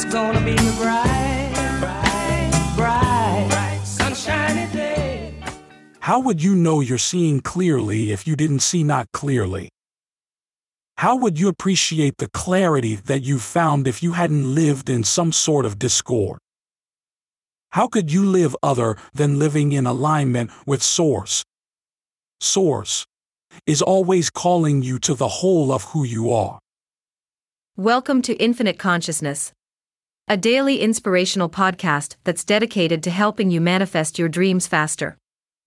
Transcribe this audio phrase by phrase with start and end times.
[0.00, 1.50] It's gonna be a bright,
[1.80, 5.34] bright, bright, bright, sunshiny day.
[5.98, 9.70] How would you know you're seeing clearly if you didn't see not clearly?
[10.98, 15.32] How would you appreciate the clarity that you found if you hadn't lived in some
[15.32, 16.38] sort of discord?
[17.70, 21.42] How could you live other than living in alignment with Source?
[22.40, 23.04] Source
[23.66, 26.60] is always calling you to the whole of who you are.
[27.76, 29.52] Welcome to Infinite Consciousness,
[30.30, 35.16] a daily inspirational podcast that's dedicated to helping you manifest your dreams faster.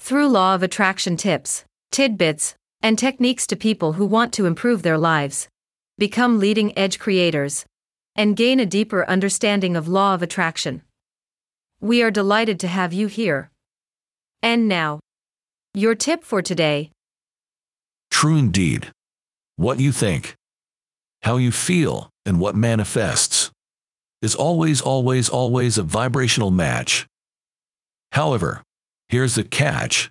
[0.00, 4.98] Through law of attraction tips, tidbits, and techniques to people who want to improve their
[4.98, 5.48] lives,
[5.96, 7.64] become leading edge creators,
[8.14, 10.82] and gain a deeper understanding of law of attraction.
[11.80, 13.50] We are delighted to have you here.
[14.42, 15.00] And now,
[15.72, 16.90] your tip for today
[18.10, 18.90] True indeed.
[19.56, 20.34] What you think,
[21.22, 23.39] how you feel, and what manifests
[24.22, 27.06] is always, always, always a vibrational match.
[28.12, 28.62] However,
[29.08, 30.10] here's the catch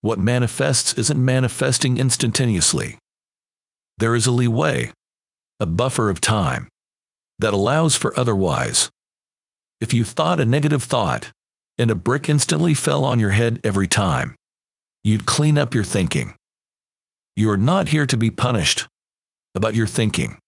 [0.00, 2.98] what manifests isn't manifesting instantaneously.
[3.98, 4.92] There is a leeway,
[5.58, 6.68] a buffer of time,
[7.38, 8.90] that allows for otherwise.
[9.80, 11.32] If you thought a negative thought,
[11.78, 14.34] and a brick instantly fell on your head every time,
[15.04, 16.34] you'd clean up your thinking.
[17.36, 18.88] You are not here to be punished
[19.54, 20.38] about your thinking.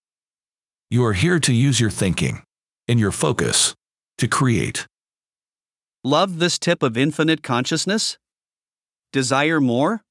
[0.91, 2.43] You are here to use your thinking
[2.91, 3.75] and your focus
[4.19, 4.87] to create.
[6.03, 8.19] Love this tip of infinite consciousness?
[9.13, 10.03] Desire more?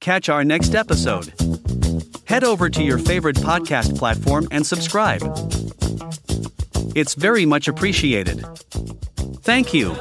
[0.00, 1.32] Catch our next episode.
[2.26, 5.22] Head over to your favorite podcast platform and subscribe.
[6.94, 8.44] It's very much appreciated.
[9.42, 9.96] Thank you.